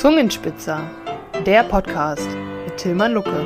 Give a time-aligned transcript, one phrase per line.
[0.00, 0.90] Zungenspitzer,
[1.44, 2.26] der Podcast
[2.64, 3.44] mit Tilman Lucke.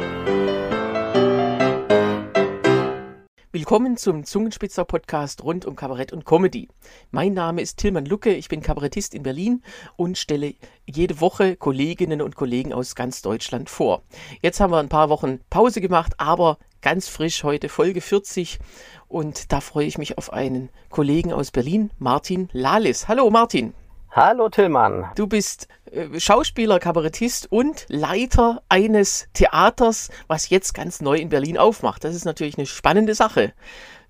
[3.50, 6.68] Willkommen zum Zungenspitzer Podcast rund um Kabarett und Comedy.
[7.10, 9.64] Mein Name ist Tilman Lucke, ich bin Kabarettist in Berlin
[9.96, 10.54] und stelle
[10.86, 14.04] jede Woche Kolleginnen und Kollegen aus ganz Deutschland vor.
[14.40, 18.60] Jetzt haben wir ein paar Wochen Pause gemacht, aber ganz frisch heute Folge 40
[19.08, 23.08] und da freue ich mich auf einen Kollegen aus Berlin, Martin Lales.
[23.08, 23.74] Hallo Martin.
[24.16, 25.10] Hallo Tillmann.
[25.16, 31.58] Du bist äh, Schauspieler, Kabarettist und Leiter eines Theaters, was jetzt ganz neu in Berlin
[31.58, 32.04] aufmacht.
[32.04, 33.54] Das ist natürlich eine spannende Sache.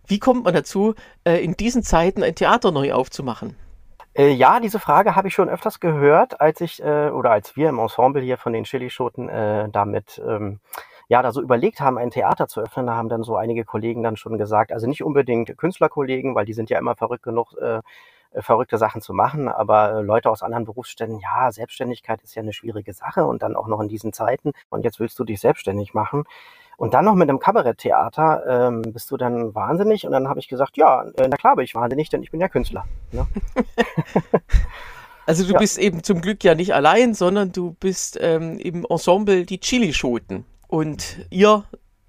[0.06, 0.93] Wie kommt man dazu,
[1.27, 3.56] äh, in diesen Zeiten ein Theater neu aufzumachen?
[4.12, 7.71] Äh, ja, diese Frage habe ich schon öfters gehört, als ich äh, oder als wir
[7.71, 10.60] im Ensemble hier von den Chilischoten äh, damit ähm,
[11.09, 12.88] ja da so überlegt haben, ein Theater zu öffnen.
[12.88, 16.52] Da haben dann so einige Kollegen dann schon gesagt, also nicht unbedingt Künstlerkollegen, weil die
[16.52, 17.80] sind ja immer verrückt genug, äh, äh,
[18.43, 22.52] verrückte Sachen zu machen, aber äh, Leute aus anderen Berufsständen, ja, Selbstständigkeit ist ja eine
[22.52, 25.95] schwierige Sache und dann auch noch in diesen Zeiten und jetzt willst du dich selbstständig
[25.95, 26.24] machen.
[26.77, 30.07] Und dann noch mit einem Kabaretttheater ähm, bist du dann wahnsinnig.
[30.07, 32.40] Und dann habe ich gesagt, ja, äh, na klar bin ich wahnsinnig, denn ich bin
[32.40, 32.85] ja Künstler.
[33.12, 33.27] Ne?
[35.27, 35.59] also du ja.
[35.59, 40.45] bist eben zum Glück ja nicht allein, sondern du bist ähm, im Ensemble die Chilischoten.
[40.66, 41.62] Und ihr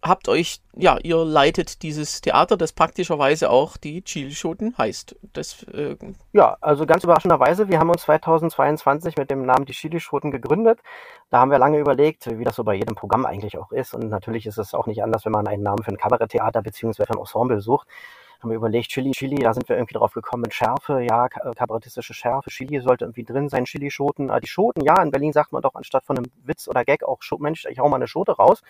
[0.05, 5.15] habt euch, ja, ihr leitet dieses Theater, das praktischerweise auch die Chilischoten heißt.
[5.33, 5.97] Das, äh
[6.31, 10.79] ja, also ganz überraschenderweise, wir haben uns 2022 mit dem Namen die Chilischoten gegründet.
[11.29, 13.93] Da haben wir lange überlegt, wie das so bei jedem Programm eigentlich auch ist.
[13.93, 17.13] Und natürlich ist es auch nicht anders, wenn man einen Namen für ein Kabaretttheater beziehungsweise
[17.13, 17.87] ein Ensemble sucht.
[18.41, 22.13] Haben wir überlegt, Chili, Chili, da sind wir irgendwie drauf gekommen mit Schärfe, ja, kabarettistische
[22.13, 22.51] Schärfe.
[22.51, 24.29] Chili sollte irgendwie drin sein, Chilischoten.
[24.29, 27.03] Ah, die Schoten, ja, in Berlin sagt man doch anstatt von einem Witz oder Gag
[27.03, 28.61] auch, Mensch, ich hau mal eine Schote raus.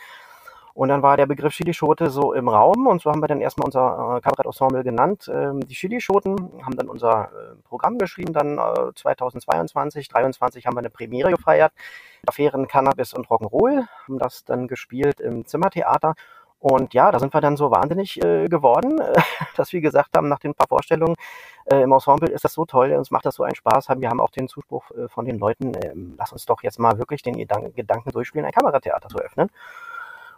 [0.75, 3.63] Und dann war der Begriff Chilischote so im Raum und so haben wir dann erstmal
[3.65, 5.31] unser äh, Kabarett-Ensemble genannt.
[5.33, 10.79] Ähm, die Chilischoten haben dann unser äh, Programm geschrieben, dann äh, 2022, 2023 haben wir
[10.79, 11.71] eine Premiere gefeiert.
[12.27, 16.13] Affären, Cannabis und Rock'n'Roll, haben das dann gespielt im Zimmertheater.
[16.59, 18.99] Und ja, da sind wir dann so wahnsinnig äh, geworden,
[19.55, 21.15] dass wir gesagt haben, nach den paar Vorstellungen
[21.71, 23.87] äh, im Ensemble ist das so toll, uns macht das so einen Spaß.
[23.97, 26.97] Wir haben auch den Zuspruch äh, von den Leuten, äh, lass uns doch jetzt mal
[26.97, 29.49] wirklich den Gedanken durchspielen, ein Kameratheater zu öffnen.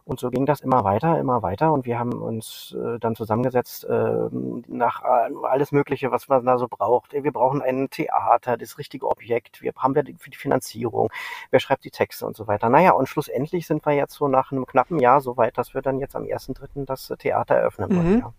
[0.07, 1.73] Und so ging das immer weiter, immer weiter.
[1.73, 4.29] Und wir haben uns äh, dann zusammengesetzt äh,
[4.67, 7.11] nach äh, alles Mögliche, was man da so braucht.
[7.11, 9.61] Wir brauchen ein Theater, das richtige Objekt.
[9.61, 11.11] Wir haben wir die, für die Finanzierung.
[11.51, 12.69] Wer schreibt die Texte und so weiter.
[12.69, 15.81] Naja, und schlussendlich sind wir jetzt so nach einem knappen Jahr so weit, dass wir
[15.81, 16.85] dann jetzt am 1.3.
[16.85, 18.13] das Theater eröffnen wollen.
[18.13, 18.19] Mhm.
[18.19, 18.33] Ja.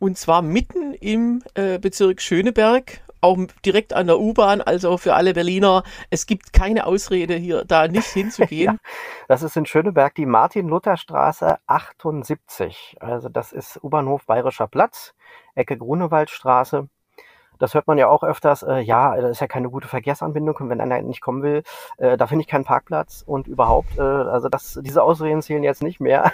[0.00, 5.34] Und zwar mitten im äh, Bezirk Schöneberg auch direkt an der U-Bahn, also für alle
[5.34, 8.78] Berliner, es gibt keine Ausrede hier, da nicht hinzugehen.
[8.82, 12.96] ja, das ist in Schöneberg die Martin-Luther-Straße 78.
[13.00, 15.14] Also das ist U-Bahnhof Bayerischer Platz,
[15.54, 16.88] Ecke Grunewaldstraße
[17.58, 20.70] das hört man ja auch öfters, äh, ja, das ist ja keine gute Verkehrsanbindung und
[20.70, 21.62] wenn einer nicht kommen will,
[21.98, 25.82] äh, da finde ich keinen Parkplatz und überhaupt, äh, also das, diese Ausreden zählen jetzt
[25.82, 26.32] nicht mehr.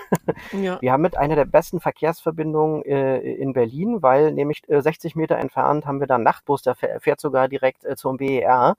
[0.52, 0.80] Ja.
[0.80, 5.36] Wir haben mit einer der besten Verkehrsverbindungen äh, in Berlin, weil nämlich äh, 60 Meter
[5.36, 8.76] entfernt haben wir da einen Nachtbus, der fährt sogar direkt äh, zum BER.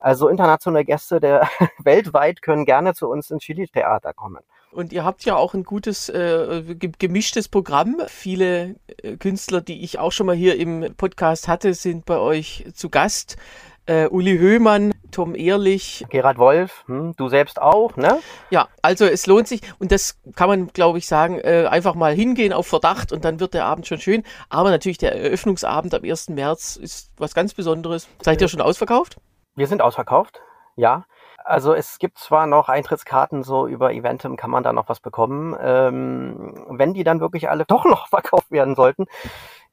[0.00, 1.48] Also internationale Gäste der
[1.78, 4.42] weltweit können gerne zu uns ins Chili-Theater kommen.
[4.72, 6.62] Und ihr habt ja auch ein gutes äh,
[6.98, 8.00] gemischtes Programm.
[8.06, 12.64] Viele äh, Künstler, die ich auch schon mal hier im Podcast hatte, sind bei euch
[12.74, 13.36] zu Gast.
[13.84, 16.06] Äh, Uli Höhmann, Tom Ehrlich.
[16.08, 18.20] Gerhard Wolf, hm, du selbst auch, ne?
[18.50, 22.14] Ja, also es lohnt sich und das kann man, glaube ich, sagen, äh, einfach mal
[22.14, 24.22] hingehen auf Verdacht und dann wird der Abend schon schön.
[24.48, 26.30] Aber natürlich der Eröffnungsabend am 1.
[26.30, 28.08] März ist was ganz Besonderes.
[28.22, 29.16] Seid ihr schon ausverkauft?
[29.54, 30.40] Wir sind ausverkauft,
[30.76, 31.04] ja.
[31.44, 35.56] Also es gibt zwar noch Eintrittskarten, so über Eventum kann man da noch was bekommen.
[35.60, 39.06] Ähm, wenn die dann wirklich alle doch noch verkauft werden sollten,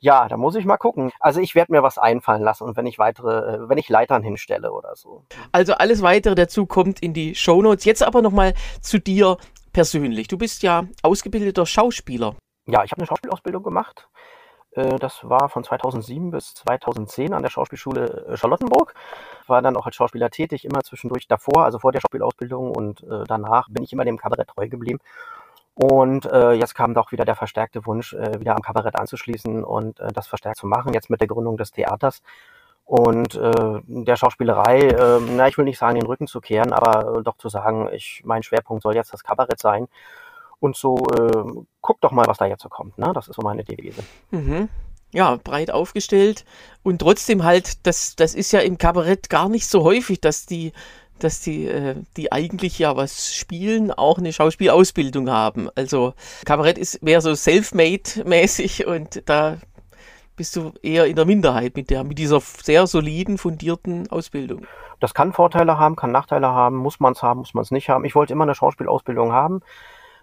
[0.01, 1.11] ja, da muss ich mal gucken.
[1.19, 4.23] Also ich werde mir was einfallen lassen und wenn ich weitere, äh, wenn ich Leitern
[4.23, 5.25] hinstelle oder so.
[5.51, 7.85] Also alles weitere dazu kommt in die Show Notes.
[7.85, 9.37] Jetzt aber nochmal zu dir
[9.73, 10.27] persönlich.
[10.27, 12.35] Du bist ja ausgebildeter Schauspieler.
[12.65, 14.07] Ja, ich habe eine Schauspielausbildung gemacht.
[14.79, 18.93] Äh, das war von 2007 bis 2010 an der Schauspielschule äh, Charlottenburg.
[19.47, 23.23] War dann auch als Schauspieler tätig, immer zwischendurch davor, also vor der Schauspielausbildung und äh,
[23.27, 24.99] danach bin ich immer dem Kabarett treu geblieben.
[25.75, 29.99] Und äh, jetzt kam doch wieder der verstärkte Wunsch, äh, wieder am Kabarett anzuschließen und
[29.99, 32.21] äh, das verstärkt zu machen, jetzt mit der Gründung des Theaters
[32.89, 37.19] und äh, der Schauspielerei, äh, na, ich will nicht sagen, den Rücken zu kehren, aber
[37.19, 39.87] äh, doch zu sagen, ich, mein Schwerpunkt soll jetzt das Kabarett sein
[40.59, 42.97] und so, äh, guck doch mal, was da jetzt so kommt.
[42.97, 43.11] Ne?
[43.13, 44.03] Das ist so meine Devise.
[44.31, 44.69] Mhm.
[45.11, 46.45] Ja, breit aufgestellt.
[46.83, 50.71] Und trotzdem halt, das, das ist ja im Kabarett gar nicht so häufig, dass die,
[51.17, 55.69] dass die, äh, die eigentlich ja was spielen, auch eine Schauspielausbildung haben.
[55.75, 56.13] Also
[56.45, 59.57] Kabarett ist mehr so self-made mäßig und da
[60.35, 64.65] bist du eher in der Minderheit mit der, mit dieser sehr soliden, fundierten Ausbildung.
[64.99, 67.89] Das kann Vorteile haben, kann Nachteile haben, muss man es haben, muss man es nicht
[67.89, 68.05] haben.
[68.05, 69.61] Ich wollte immer eine Schauspielausbildung haben,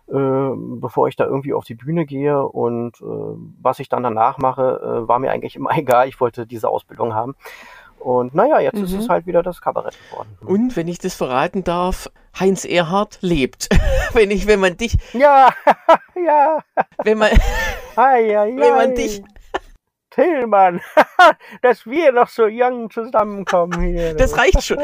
[0.07, 2.41] bevor ich da irgendwie auf die Bühne gehe.
[2.47, 3.05] Und äh,
[3.61, 6.09] was ich dann danach mache, äh, war mir eigentlich immer egal.
[6.09, 7.35] Ich wollte diese Ausbildung haben.
[7.99, 8.85] Und naja, jetzt mhm.
[8.85, 10.39] ist es halt wieder das Kabarett geworden.
[10.45, 13.69] Und wenn ich das verraten darf, Heinz Erhardt lebt.
[14.13, 14.97] wenn ich, wenn man dich.
[15.13, 15.49] Ja,
[16.15, 16.61] ja.
[17.03, 17.31] Wenn man,
[17.97, 19.23] ei, ei, wenn man dich.
[20.11, 20.81] Tillmann,
[21.63, 24.15] dass wir noch so jung zusammenkommen hier.
[24.15, 24.79] Das reicht schon.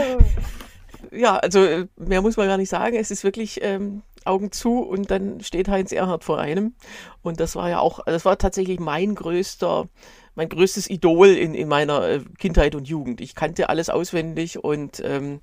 [1.10, 2.96] Ja, also mehr muss man gar nicht sagen.
[2.96, 6.74] Es ist wirklich ähm, Augen zu und dann steht Heinz Erhardt vor einem.
[7.22, 9.88] Und das war ja auch, das war tatsächlich mein größter
[10.34, 13.20] mein größtes Idol in, in meiner äh, Kindheit und Jugend.
[13.20, 15.40] Ich kannte alles auswendig und ähm,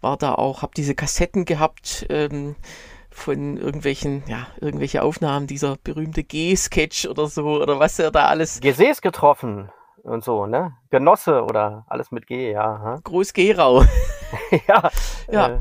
[0.00, 2.56] war da auch, habe diese Kassetten gehabt ähm,
[3.10, 8.60] von irgendwelchen, ja, irgendwelche Aufnahmen, dieser berühmte G-Sketch oder so, oder was er da alles.
[8.60, 9.70] Gesäß getroffen
[10.02, 10.76] und so, ne?
[10.90, 12.94] Genosse oder alles mit G, ja.
[12.94, 13.02] Hm?
[13.02, 13.84] Groß Gerau.
[14.68, 14.90] ja.
[15.30, 15.48] Ja.
[15.48, 15.58] Äh,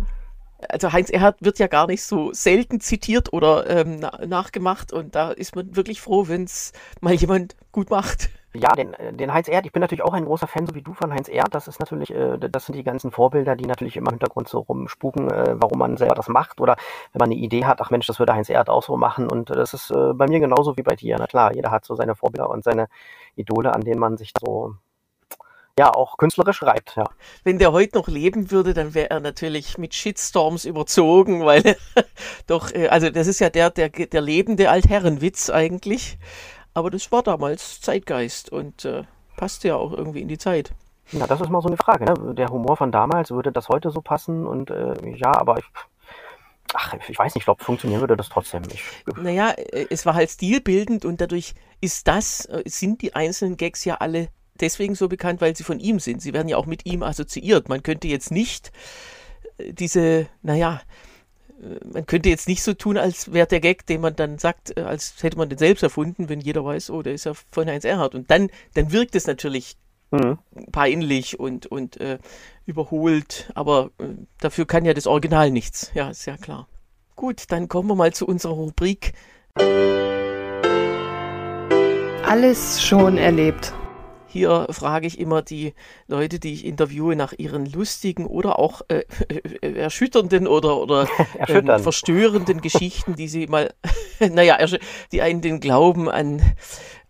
[0.67, 5.31] also Heinz Erhardt wird ja gar nicht so selten zitiert oder ähm, nachgemacht und da
[5.31, 8.29] ist man wirklich froh, wenn es mal jemand gut macht.
[8.53, 10.81] Ja, den, äh, den Heinz Erd, ich bin natürlich auch ein großer Fan, so wie
[10.81, 11.53] du von Heinz Erd.
[11.53, 14.59] Das ist natürlich, äh, das sind die ganzen Vorbilder, die natürlich immer im Hintergrund so
[14.59, 16.75] rumspuken, äh, warum man selber das macht oder
[17.13, 19.29] wenn man eine Idee hat, ach Mensch, das würde Heinz Erd auch so machen.
[19.29, 21.17] Und das ist äh, bei mir genauso wie bei dir.
[21.19, 22.87] Na klar, jeder hat so seine Vorbilder und seine
[23.35, 24.75] Idole, an denen man sich so
[25.79, 26.95] ja auch künstlerisch reibt.
[26.97, 27.05] Ja.
[27.45, 31.77] Wenn der heute noch leben würde, dann wäre er natürlich mit Shitstorms überzogen, weil
[32.47, 36.19] doch, äh, also das ist ja der, der, der lebende Altherrenwitz eigentlich.
[36.73, 39.03] Aber das war damals Zeitgeist und äh,
[39.37, 40.71] passte ja auch irgendwie in die Zeit.
[41.11, 42.05] Ja, das ist mal so eine Frage.
[42.05, 42.35] Ne?
[42.35, 44.45] Der Humor von damals, würde das heute so passen?
[44.45, 45.65] Und äh, ja, aber ich,
[46.73, 48.83] ach, ich weiß nicht, ich glaube, funktionieren würde das trotzdem nicht.
[49.17, 53.85] Naja, äh, es war halt stilbildend und dadurch ist das, äh, sind die einzelnen Gags
[53.85, 54.27] ja alle
[54.61, 56.21] deswegen so bekannt, weil sie von ihm sind.
[56.21, 57.69] Sie werden ja auch mit ihm assoziiert.
[57.69, 58.71] Man könnte jetzt nicht
[59.57, 60.81] äh, diese, naja,
[61.61, 64.77] äh, man könnte jetzt nicht so tun, als wäre der Gag, den man dann sagt,
[64.77, 67.67] äh, als hätte man den selbst erfunden, wenn jeder weiß, oh, der ist ja von
[67.67, 68.15] Heinz Erhardt.
[68.15, 69.77] Und dann, dann wirkt es natürlich
[70.11, 70.37] mhm.
[70.71, 72.19] peinlich und, und äh,
[72.65, 74.05] überholt, aber äh,
[74.39, 75.91] dafür kann ja das Original nichts.
[75.93, 76.67] Ja, ist ja klar.
[77.15, 79.13] Gut, dann kommen wir mal zu unserer Rubrik.
[82.25, 83.73] Alles schon erlebt.
[84.31, 85.73] Hier frage ich immer die
[86.07, 91.07] Leute, die ich interviewe, nach ihren lustigen oder auch äh, äh, erschütternden oder, oder
[91.47, 93.73] ähm, verstörenden Geschichten, die sie mal,
[94.19, 94.57] naja,
[95.11, 96.41] die einen den Glauben an,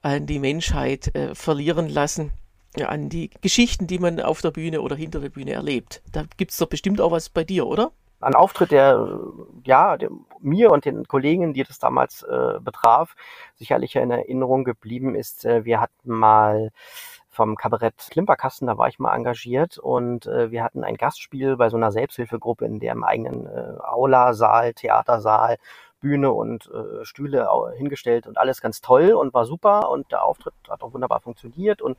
[0.02, 2.32] an die Menschheit äh, verlieren lassen.
[2.86, 6.02] An die Geschichten, die man auf der Bühne oder hinter der Bühne erlebt.
[6.12, 7.92] Da gibt es doch bestimmt auch was bei dir, oder?
[8.22, 9.20] Ein Auftritt, der
[9.64, 10.10] ja der,
[10.42, 13.16] mir und den Kollegen, die das damals äh, betraf,
[13.56, 15.46] sicherlich in Erinnerung geblieben ist.
[15.46, 16.72] Äh, wir hatten mal
[17.30, 21.70] vom Kabarett Klimperkasten, da war ich mal engagiert und äh, wir hatten ein Gastspiel bei
[21.70, 25.58] so einer Selbsthilfegruppe in der im eigenen äh, Aula-Saal, Theatersaal,
[26.02, 30.54] Bühne und äh, Stühle hingestellt und alles ganz toll und war super und der Auftritt
[30.70, 31.98] hat auch wunderbar funktioniert und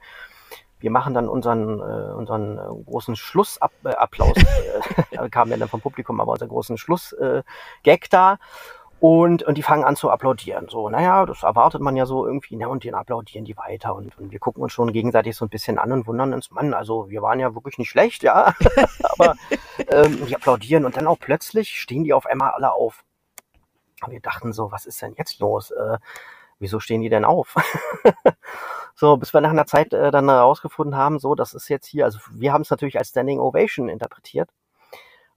[0.80, 4.36] wir machen dann unseren, äh, unseren äh, großen Schlussapplaus,
[5.10, 7.34] äh, kam ja dann vom Publikum, aber unseren großen Schlussgag
[7.84, 8.38] äh, da
[9.00, 10.68] und, und die fangen an zu applaudieren.
[10.68, 13.94] So, naja, das erwartet man ja so irgendwie, ne, und die applaudieren die weiter.
[13.94, 16.74] Und, und wir gucken uns schon gegenseitig so ein bisschen an und wundern uns, Mann,
[16.74, 18.54] also wir waren ja wirklich nicht schlecht, ja.
[19.18, 19.36] Aber
[19.88, 23.02] ähm, die applaudieren und dann auch plötzlich stehen die auf einmal alle auf.
[24.04, 25.70] Und wir dachten so, was ist denn jetzt los?
[25.70, 25.96] Äh,
[26.58, 27.54] wieso stehen die denn auf?
[28.94, 32.04] so, bis wir nach einer Zeit äh, dann herausgefunden haben, so, das ist jetzt hier,
[32.04, 34.50] also wir haben es natürlich als Standing Ovation interpretiert.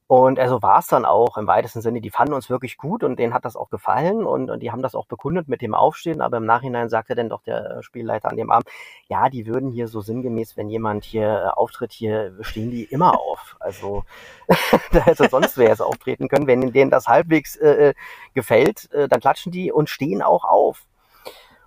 [0.08, 3.18] Und also war es dann auch im weitesten Sinne, die fanden uns wirklich gut und
[3.18, 6.22] denen hat das auch gefallen und, und die haben das auch bekundet mit dem Aufstehen,
[6.22, 8.68] aber im Nachhinein sagte dann doch der Spielleiter an dem Abend,
[9.08, 13.20] ja, die würden hier so sinngemäß, wenn jemand hier äh, auftritt, hier stehen die immer
[13.20, 13.56] auf.
[13.60, 14.04] Also
[14.92, 16.48] da hätte sonst wer es auftreten können.
[16.48, 17.94] Wenn denen das halbwegs äh, äh,
[18.34, 20.86] gefällt, äh, dann klatschen die und stehen auch auf.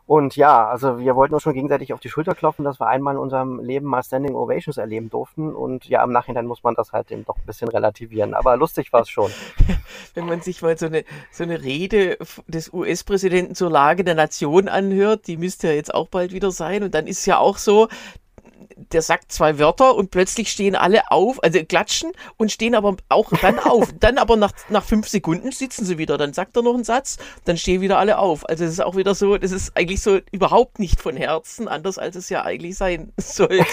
[0.07, 3.15] Und ja, also wir wollten uns schon gegenseitig auf die Schulter klopfen, dass wir einmal
[3.15, 5.53] in unserem Leben mal Standing Ovations erleben durften.
[5.53, 8.33] Und ja, im Nachhinein muss man das halt eben doch ein bisschen relativieren.
[8.33, 9.33] Aber lustig war es schon.
[10.15, 14.69] Wenn man sich mal so eine, so eine Rede des US-Präsidenten zur Lage der Nation
[14.69, 16.85] anhört, die müsste ja jetzt auch bald wieder sein.
[16.85, 17.89] Und dann ist es ja auch so,
[18.77, 23.33] der sagt zwei Wörter und plötzlich stehen alle auf, also klatschen und stehen aber auch
[23.41, 23.93] dann auf.
[24.01, 26.19] Dann aber nach, nach fünf Sekunden sitzen sie wieder.
[26.19, 28.49] Dann sagt er noch einen Satz, dann stehen wieder alle auf.
[28.49, 31.99] Also es ist auch wieder so, das ist eigentlich so überhaupt nicht von Herzen, anders
[31.99, 33.65] als es ja eigentlich sein sollte.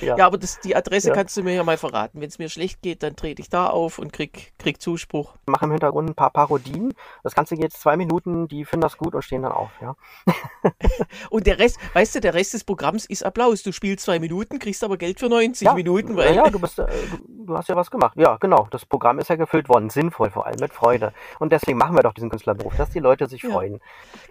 [0.00, 0.16] Ja.
[0.16, 0.26] ja.
[0.26, 1.14] aber das, die Adresse Ja.
[1.14, 2.20] kannst du mir ja mal verraten.
[2.20, 5.34] Wenn es mir schlecht geht, dann trete ich da auf und krieg, krieg Zuspruch.
[5.46, 6.94] Mache im Hintergrund ein paar Parodien.
[7.22, 9.96] Das Ganze geht zwei Minuten, die finden das gut und stehen dann auf, ja.
[11.30, 13.62] Und der Rest, weißt du, der Rest des Programms ist Applaus.
[13.62, 16.78] Du spielst zwei Minuten, kriegst aber Geld für 90 ja, Minuten, weil Ja, du, bist,
[16.78, 16.86] äh,
[17.28, 18.16] du, hast ja was gemacht.
[18.16, 18.68] Ja, genau.
[18.70, 19.90] Das Programm ist ja gefüllt worden.
[19.90, 21.12] Sinnvoll vor allem, mit Freude.
[21.38, 23.80] Und deswegen machen wir doch diesen Künstlerberuf, dass die Leute sich freuen.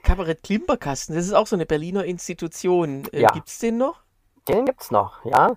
[0.03, 3.03] Kabarett Klimperkasten, das ist auch so eine Berliner Institution.
[3.11, 3.29] Äh, Ja.
[3.29, 4.04] Gibt's den noch?
[4.47, 5.55] Den gibt's noch, ja.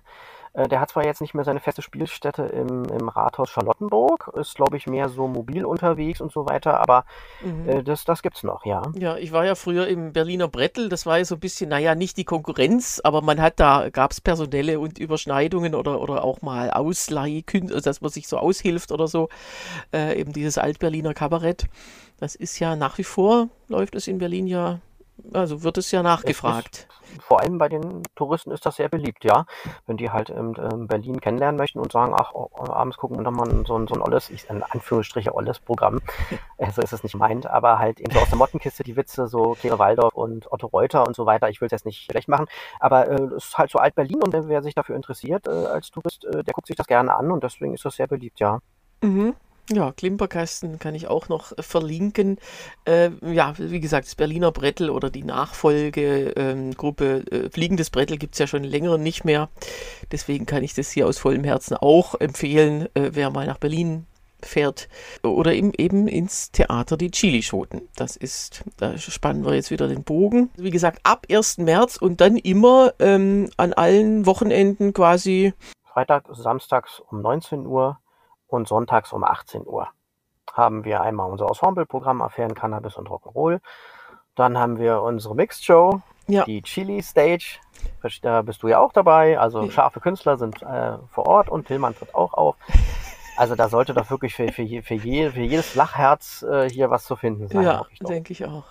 [0.53, 4.55] Äh, Der hat zwar jetzt nicht mehr seine feste Spielstätte im, im Rathaus Charlottenburg, ist,
[4.55, 7.05] glaube ich, mehr so mobil unterwegs und so weiter, aber
[7.43, 7.69] Mhm.
[7.69, 8.81] äh, das, das gibt's noch, ja.
[8.95, 11.93] Ja, ich war ja früher im Berliner Brettel, das war ja so ein bisschen, naja,
[11.93, 16.41] nicht die Konkurrenz, aber man hat da, gab es personelle und Überschneidungen oder, oder auch
[16.41, 19.29] mal Ausleih, also dass man sich so aushilft oder so.
[19.93, 21.67] Äh, eben dieses Altberliner Kabarett.
[22.19, 24.79] Das ist ja nach wie vor, läuft es in Berlin ja,
[25.33, 26.87] also wird es ja nachgefragt.
[27.19, 29.45] Vor allem bei den Touristen ist das sehr beliebt, ja.
[29.87, 30.53] Wenn die halt ähm,
[30.87, 33.87] Berlin kennenlernen möchten und sagen, ach, oh, oh, abends gucken wir doch mal so ein,
[33.87, 36.01] so ein olles, ich in Anführungsstriche olles Programm,
[36.57, 39.27] äh, so ist es nicht meint, aber halt eben so aus der Mottenkiste die Witze,
[39.27, 41.49] so Claire Waldorf und Otto Reuter und so weiter.
[41.49, 42.45] Ich will es jetzt nicht schlecht machen,
[42.79, 45.89] aber äh, es ist halt so Alt-Berlin und äh, wer sich dafür interessiert äh, als
[45.91, 48.59] Tourist, äh, der guckt sich das gerne an und deswegen ist das sehr beliebt, ja.
[49.01, 49.35] Mhm.
[49.71, 52.39] Ja, Klimperkasten kann ich auch noch äh, verlinken.
[52.85, 58.39] Äh, ja, wie gesagt, das Berliner Brettel oder die Nachfolgegruppe äh, Fliegendes Brettel gibt es
[58.39, 59.49] ja schon länger nicht mehr.
[60.11, 64.07] Deswegen kann ich das hier aus vollem Herzen auch empfehlen, äh, wer mal nach Berlin
[64.41, 64.87] fährt
[65.21, 67.89] oder eben, eben ins Theater die Chilischoten.
[67.95, 70.49] Das ist, da spannen wir jetzt wieder den Bogen.
[70.55, 71.59] Wie gesagt, ab 1.
[71.59, 75.53] März und dann immer ähm, an allen Wochenenden quasi
[75.93, 77.99] Freitag, samstags um 19 Uhr
[78.49, 79.87] und sonntags um 18 Uhr
[80.53, 83.59] haben wir einmal unser Ensembleprogramm Affären Cannabis und Rock'n'Roll.
[84.35, 86.43] Dann haben wir unsere Mixed Show, Ja.
[86.45, 87.59] die Chili Stage.
[88.23, 89.39] Da bist du ja auch dabei.
[89.39, 89.71] Also Ja.
[89.71, 92.55] scharfe Künstler sind äh, vor Ort und Tillmann tritt auch auf.
[93.37, 96.89] Also da sollte doch wirklich für, für, je, für, je, für jedes Flachherz äh, hier
[96.89, 97.61] was zu finden sein.
[97.63, 98.65] Ja, denke ich auch.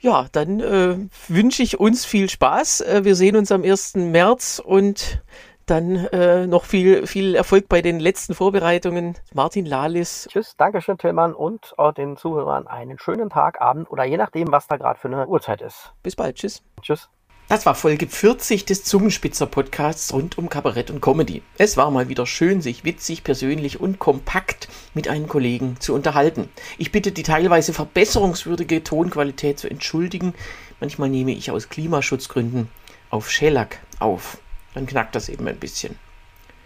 [0.00, 0.96] Ja, dann äh,
[1.28, 2.80] wünsche ich uns viel Spaß.
[2.82, 3.94] Äh, wir sehen uns am 1.
[3.94, 5.22] März und
[5.66, 9.14] dann äh, noch viel, viel Erfolg bei den letzten Vorbereitungen.
[9.32, 10.28] Martin Lalis.
[10.30, 14.66] Tschüss, Dankeschön Tillmann und auch den Zuhörern einen schönen Tag, Abend oder je nachdem, was
[14.66, 15.92] da gerade für eine Uhrzeit ist.
[16.02, 16.36] Bis bald.
[16.36, 16.62] Tschüss.
[16.80, 17.08] Tschüss.
[17.48, 21.42] Das war Folge 40 des Zungenspitzer-Podcasts rund um Kabarett und Comedy.
[21.58, 26.48] Es war mal wieder schön, sich witzig, persönlich und kompakt mit einem Kollegen zu unterhalten.
[26.78, 30.32] Ich bitte die teilweise verbesserungswürdige Tonqualität zu entschuldigen.
[30.80, 32.68] Manchmal nehme ich aus Klimaschutzgründen
[33.10, 34.38] auf Schellack auf.
[34.74, 35.98] Dann knackt das eben ein bisschen.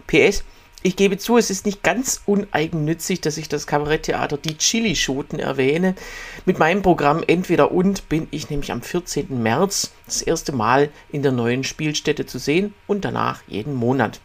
[0.07, 0.45] PS,
[0.83, 5.97] ich gebe zu, es ist nicht ganz uneigennützig, dass ich das Kabaretttheater Die Chilischoten erwähne.
[6.45, 9.43] Mit meinem Programm Entweder und bin ich nämlich am 14.
[9.43, 14.21] März das erste Mal in der neuen Spielstätte zu sehen und danach jeden Monat.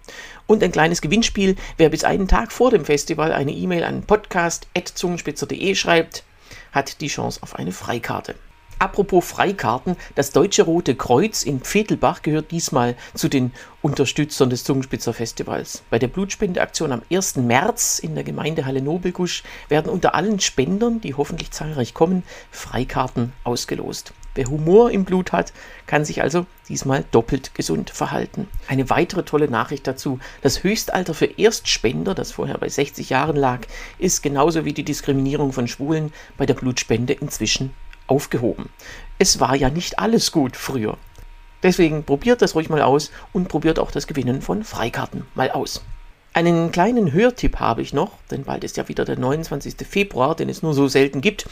[0.47, 5.75] Und ein kleines Gewinnspiel, wer bis einen Tag vor dem Festival eine E-Mail an podcast.zungenspitzer.de
[5.75, 6.23] schreibt,
[6.71, 8.33] hat die Chance auf eine Freikarte.
[8.81, 13.51] Apropos Freikarten, das Deutsche Rote Kreuz in Pfetelbach gehört diesmal zu den
[13.83, 15.83] Unterstützern des Zungenspitzer Festivals.
[15.91, 17.35] Bei der Blutspendeaktion am 1.
[17.35, 24.13] März in der Gemeindehalle Nobelgusch werden unter allen Spendern, die hoffentlich zahlreich kommen, Freikarten ausgelost.
[24.33, 25.53] Wer Humor im Blut hat,
[25.85, 28.47] kann sich also diesmal doppelt gesund verhalten.
[28.67, 30.17] Eine weitere tolle Nachricht dazu.
[30.41, 33.59] Das Höchstalter für Erstspender, das vorher bei 60 Jahren lag,
[33.99, 37.75] ist genauso wie die Diskriminierung von Schwulen bei der Blutspende inzwischen
[38.11, 38.69] aufgehoben.
[39.19, 40.97] Es war ja nicht alles gut früher.
[41.63, 45.81] Deswegen probiert das ruhig mal aus und probiert auch das Gewinnen von Freikarten mal aus.
[46.33, 49.75] Einen kleinen Hörtipp habe ich noch, denn bald ist ja wieder der 29.
[49.87, 51.45] Februar, den es nur so selten gibt.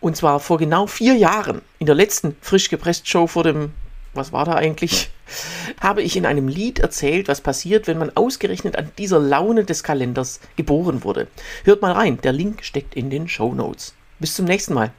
[0.00, 3.72] Und zwar vor genau vier Jahren, in der letzten frisch gepresst Show vor dem,
[4.14, 5.10] was war da eigentlich,
[5.80, 9.82] habe ich in einem Lied erzählt, was passiert, wenn man ausgerechnet an dieser Laune des
[9.82, 11.26] Kalenders geboren wurde.
[11.64, 13.94] Hört mal rein, der Link steckt in den Show Notes.
[14.20, 14.92] Bis zum nächsten Mal.